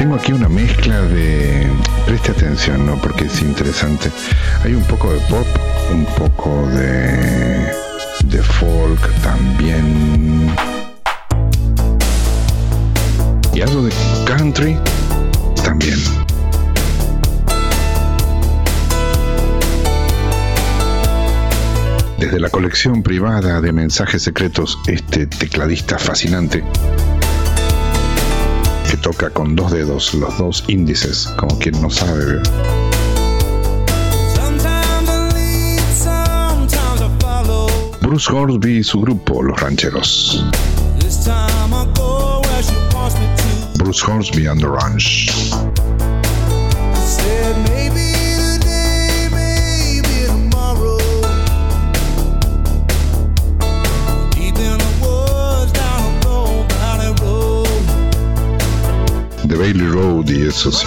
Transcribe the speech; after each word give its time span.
Tengo 0.00 0.14
aquí 0.14 0.32
una 0.32 0.48
mezcla 0.48 1.02
de... 1.02 1.68
Preste 2.06 2.30
atención, 2.30 2.86
¿no? 2.86 2.96
Porque 3.02 3.26
es 3.26 3.42
interesante. 3.42 4.10
Hay 4.64 4.72
un 4.72 4.82
poco 4.84 5.12
de 5.12 5.20
pop, 5.28 5.46
un 5.92 6.06
poco 6.16 6.66
de... 6.68 7.70
de 8.24 8.42
folk 8.42 8.98
también. 9.20 10.56
Y 13.52 13.60
algo 13.60 13.82
de 13.82 13.92
country 14.24 14.78
también. 15.62 15.98
Desde 22.18 22.40
la 22.40 22.48
colección 22.48 23.02
privada 23.02 23.60
de 23.60 23.70
mensajes 23.72 24.22
secretos, 24.22 24.78
este 24.86 25.26
tecladista 25.26 25.98
fascinante 25.98 26.64
toca 29.12 29.30
con 29.30 29.56
dos 29.56 29.72
dedos, 29.72 30.14
los 30.14 30.38
dos 30.38 30.64
índices, 30.68 31.26
como 31.36 31.58
quien 31.58 31.80
no 31.82 31.90
sabe. 31.90 32.40
Bruce 38.00 38.32
Horsby 38.32 38.78
y 38.78 38.84
su 38.84 39.00
grupo, 39.00 39.42
Los 39.42 39.60
Rancheros. 39.60 40.44
Bruce 43.76 44.02
Horsby 44.06 44.46
and 44.46 44.60
the 44.60 44.68
Ranch. 44.68 45.30
Bailey 59.60 59.88
Road 59.88 60.26
y 60.30 60.46
eso, 60.46 60.72
sí. 60.72 60.86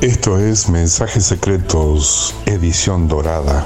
Esto 0.00 0.38
es 0.40 0.68
Mensajes 0.68 1.26
Secretos, 1.26 2.34
edición 2.46 3.06
dorada. 3.06 3.64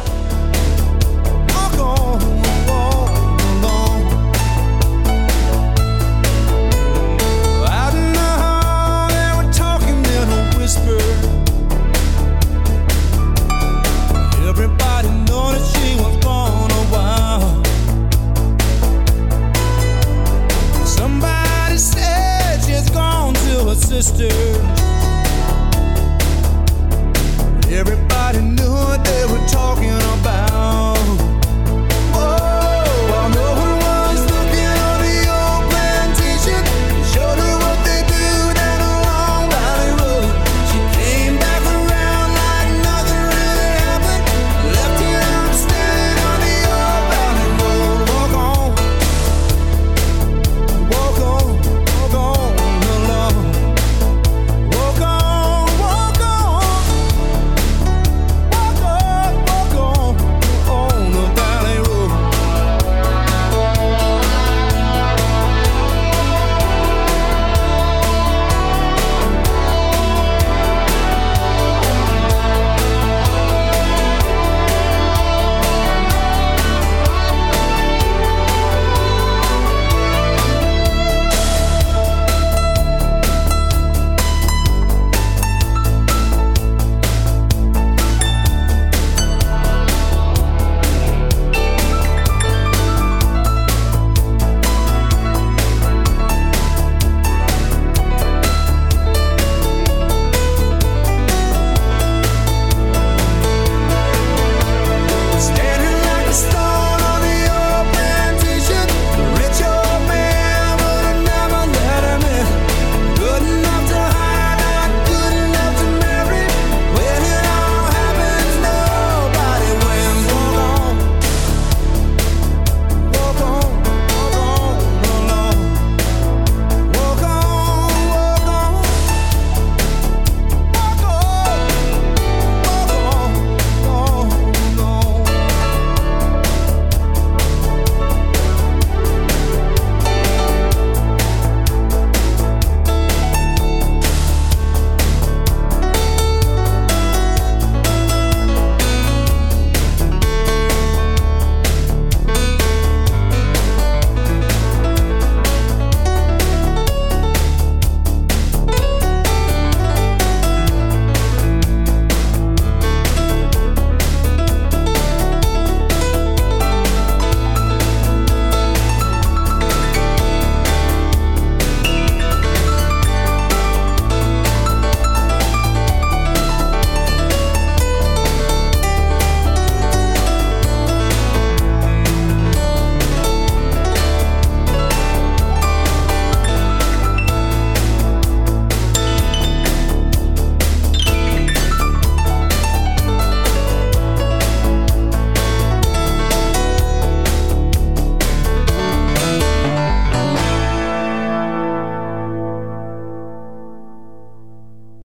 Everybody 27.73 28.12